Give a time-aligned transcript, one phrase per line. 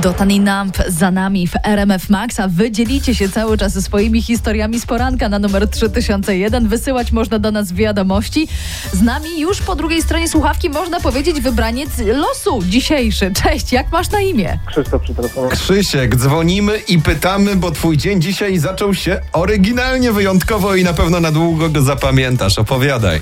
[0.00, 3.82] Dotan i Namp za nami w RMF Max, a wy dzielicie się cały czas ze
[3.82, 6.68] swoimi historiami z poranka na numer 3001.
[6.68, 8.48] Wysyłać można do nas wiadomości.
[8.92, 13.32] Z nami już po drugiej stronie słuchawki można powiedzieć wybraniec losu dzisiejszy.
[13.42, 14.58] Cześć, jak masz na imię?
[14.66, 15.02] Krzysztof.
[15.50, 21.20] Krzysiek, dzwonimy i pytamy, bo twój dzień dzisiaj zaczął się oryginalnie, wyjątkowo i na pewno
[21.20, 22.58] na długo go zapamiętasz.
[22.58, 23.20] Opowiadaj.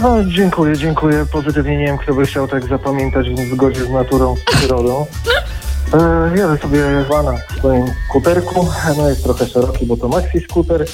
[0.00, 1.26] No, dziękuję, dziękuję.
[1.32, 5.06] Pozytywnie nie wiem, kto by chciał tak zapamiętać w zgodzie z naturą, z przyrodą.
[5.94, 8.66] E, jadę sobie wana w swoim skuterku.
[8.96, 10.84] No jest trochę szeroki, bo to maxi skuter.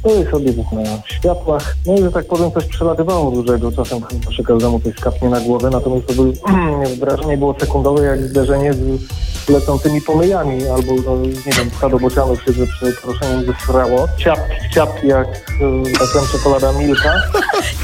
[0.00, 1.76] Stoję sobie na światłach.
[1.86, 3.72] No i że tak powiem, coś przelatywało dużego.
[3.72, 5.70] Czasem przy każdemu coś skapnie na głowę.
[5.70, 6.32] Natomiast to był,
[7.00, 10.68] wrażenie było sekundowe, jak zderzenie z lecącymi pomyjami.
[10.68, 14.08] Albo, no, nie wiem, stado bocianów się ze przeproszeniem zesrało.
[14.18, 17.14] Ciapki, ciapki jak e, tak powiem, czekolada Milka.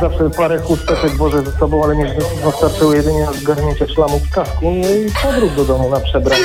[0.00, 4.58] Zawsze parę chusteczek włożę ze sobą, ale nie wystarczyło jedynie na zgarnięcie szlamu w kasku
[4.62, 6.44] no i powrót do domu na przebranie.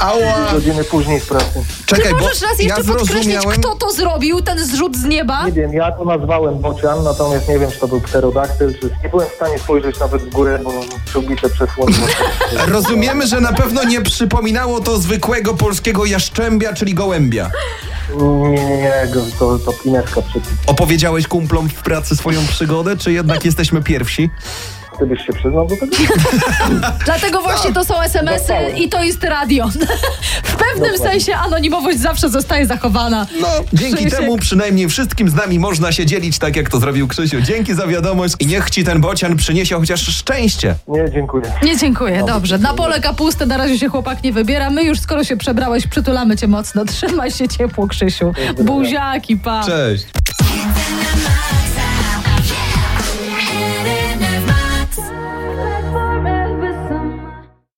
[0.00, 0.52] Ała!
[0.52, 1.64] Godziny później z pracy.
[1.86, 3.60] Czekaj, bo Możesz raz ja jeszcze podkreślić, zrozumiałem...
[3.60, 5.46] kto to zrobił, ten zrzut z nieba?
[5.46, 8.90] Nie wiem, ja to nazwałem bocian, natomiast nie wiem, czy to był pterodaktyl, czy...
[9.02, 10.70] Nie byłem w stanie spojrzeć nawet w górę, bo
[11.04, 12.06] przyłbicze przesłoniło.
[12.68, 17.50] Rozumiemy, że na pewno nie przypominało to zwykłego polskiego jaszczębia, czyli gołębia.
[18.14, 18.92] Nie, nie, nie,
[19.38, 20.52] to, to pineska przecież.
[20.66, 24.30] Opowiedziałeś kumplom w pracy swoją przygodę, czy jednak jesteśmy pierwsi?
[24.98, 25.96] Ty byś się przyznał do tego?
[27.04, 28.76] Dlatego właśnie to są SMS-y Dostałem.
[28.76, 29.68] i to jest radio.
[30.42, 30.98] W pewnym Dokładnie.
[30.98, 33.26] sensie anonimowość zawsze zostaje zachowana.
[33.40, 34.18] No, dzięki Krzysiek.
[34.20, 37.40] temu przynajmniej wszystkim z nami można się dzielić tak, jak to zrobił Krzysiu.
[37.40, 40.74] Dzięki za wiadomość i niech ci ten bocian przyniesie chociaż szczęście.
[40.88, 41.44] Nie, dziękuję.
[41.62, 42.58] Nie dziękuję, dobrze.
[42.58, 44.70] Na pole kapusty na razie się chłopak nie wybiera.
[44.70, 46.84] My już skoro się przebrałeś, przytulamy cię mocno.
[46.94, 48.32] Trzymaj się ciepło, Krzysiu.
[48.64, 49.64] Buziaki, pa.
[49.66, 50.06] Cześć.